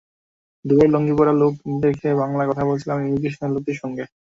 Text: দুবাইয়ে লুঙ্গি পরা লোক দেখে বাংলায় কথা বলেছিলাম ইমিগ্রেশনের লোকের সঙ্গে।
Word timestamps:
দুবাইয়ে 0.65 0.93
লুঙ্গি 0.93 1.13
পরা 1.17 1.33
লোক 1.41 1.53
দেখে 1.83 2.09
বাংলায় 2.21 2.49
কথা 2.49 2.63
বলেছিলাম 2.67 2.97
ইমিগ্রেশনের 3.01 3.53
লোকের 3.55 3.77
সঙ্গে। 3.81 4.03